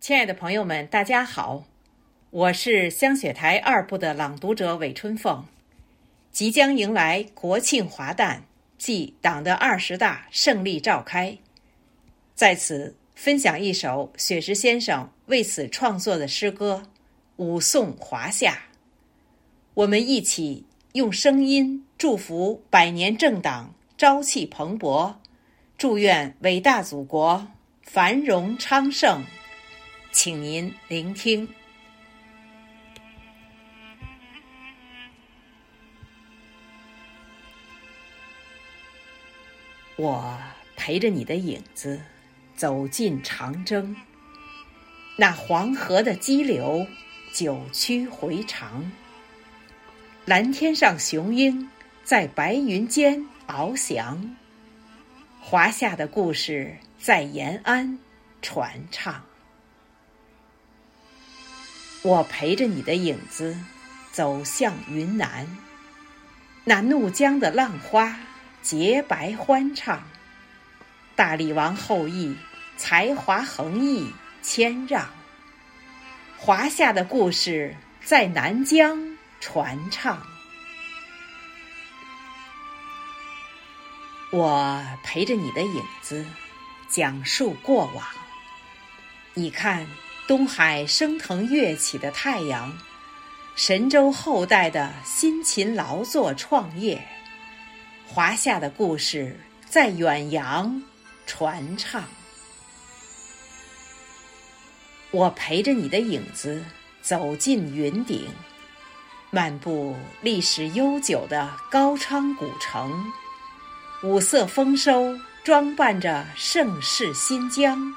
[0.00, 1.64] 亲爱的朋友们，大家好，
[2.30, 5.44] 我是香雪台二部的朗读者韦春凤。
[6.30, 8.44] 即将迎来国庆华诞，
[8.76, 11.38] 即党的二十大胜利召开，
[12.34, 16.82] 在此分享一首雪石先生为此创作的诗歌
[17.36, 18.52] 《武颂华夏》。
[19.74, 25.14] 我们一起用声音祝福百年政党朝气蓬勃，
[25.78, 27.46] 祝愿伟大祖国
[27.82, 29.24] 繁荣昌盛。
[30.14, 31.48] 请您聆听。
[39.96, 40.38] 我
[40.76, 42.00] 陪着你的影子
[42.54, 43.96] 走进长征，
[45.16, 46.86] 那黄河的激流
[47.32, 48.92] 九曲回肠。
[50.24, 51.68] 蓝天上雄鹰
[52.04, 54.36] 在白云间翱翔，
[55.40, 57.98] 华夏的故事在延安
[58.40, 59.26] 传唱。
[62.04, 63.58] 我陪着你的影子
[64.12, 65.48] 走向云南，
[66.62, 68.20] 那怒江的浪花
[68.60, 70.06] 洁白欢唱，
[71.16, 72.36] 大理王后裔
[72.76, 75.08] 才华横溢谦让，
[76.36, 80.22] 华夏的故事在南疆传唱。
[84.30, 86.26] 我陪着你的影子
[86.86, 88.04] 讲述过往，
[89.32, 89.86] 你看。
[90.26, 92.78] 东海升腾跃起的太阳，
[93.54, 97.06] 神州后代的辛勤劳作创业，
[98.06, 100.82] 华夏的故事在远洋
[101.26, 102.02] 传唱。
[105.10, 106.64] 我陪着你的影子
[107.02, 108.26] 走进云顶，
[109.30, 113.12] 漫步历史悠久的高昌古城，
[114.02, 117.94] 五色丰收装扮着盛世新疆。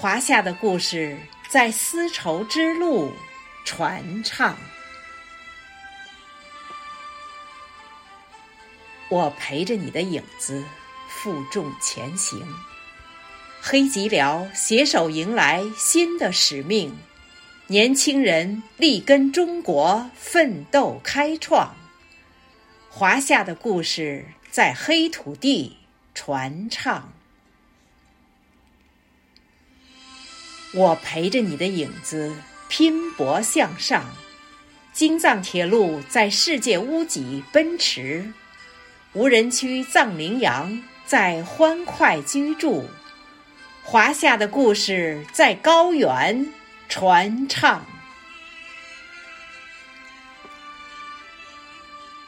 [0.00, 1.18] 华夏的故事
[1.48, 3.12] 在丝绸之路
[3.64, 4.56] 传唱，
[9.08, 10.64] 我陪着你的影子
[11.08, 12.46] 负重前行。
[13.60, 16.96] 黑吉辽携手迎来新的使命，
[17.66, 21.74] 年轻人力跟中国奋斗开创。
[22.88, 25.76] 华夏的故事在黑土地
[26.14, 27.12] 传唱。
[30.74, 32.36] 我陪着你的影子
[32.68, 34.04] 拼搏向上，
[34.92, 38.30] 京藏铁路在世界屋脊奔驰，
[39.14, 42.86] 无人区藏羚羊在欢快居住，
[43.82, 46.46] 华夏的故事在高原
[46.86, 47.86] 传唱。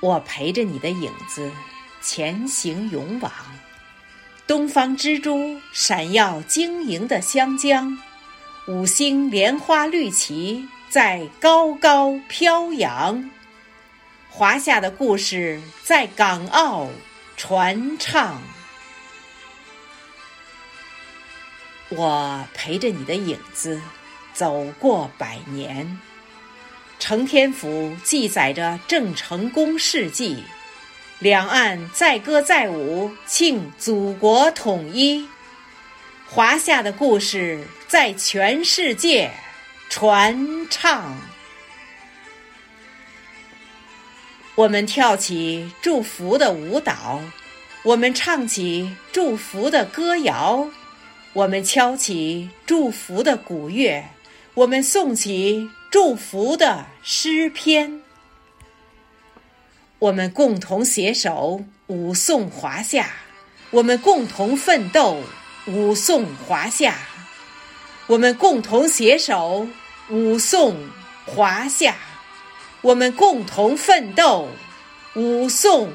[0.00, 1.52] 我陪着你的影子
[2.00, 3.30] 前行勇往，
[4.46, 7.98] 东方之珠闪耀晶莹的湘江。
[8.72, 13.30] 五星莲花绿旗在高高飘扬，
[14.30, 16.88] 华夏的故事在港澳
[17.36, 18.40] 传唱。
[21.90, 23.78] 我陪着你的影子
[24.32, 26.00] 走过百年，
[26.98, 30.42] 承天府记载着郑成功事迹，
[31.18, 35.28] 两岸载歌载舞庆祖国统一。
[36.34, 39.30] 华夏的故事在全世界
[39.90, 41.14] 传唱。
[44.54, 47.20] 我们跳起祝福的舞蹈，
[47.82, 50.70] 我们唱起祝福的歌谣，
[51.34, 54.02] 我们敲起祝福的鼓乐，
[54.54, 58.00] 我们诵起祝福的诗篇。
[59.98, 63.10] 我们共同携手舞颂华夏，
[63.70, 65.22] 我们共同奋斗。
[65.66, 66.96] 舞颂华夏，
[68.08, 69.68] 我们共同携手；
[70.08, 70.76] 舞颂
[71.24, 71.94] 华夏，
[72.80, 74.48] 我们共同奋斗；
[75.14, 75.92] 舞颂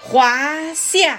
[0.00, 1.18] 华夏。